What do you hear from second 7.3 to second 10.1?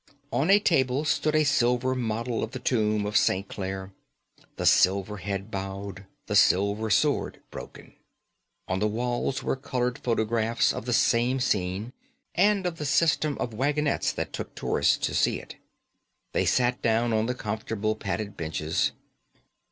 broken. On the walls were coloured